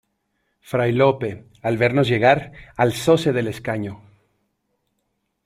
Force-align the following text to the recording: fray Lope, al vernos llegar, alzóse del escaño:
fray 0.61 0.93
Lope, 0.93 1.45
al 1.61 1.77
vernos 1.77 2.07
llegar, 2.07 2.53
alzóse 2.75 3.33
del 3.33 3.49
escaño: 3.49 4.01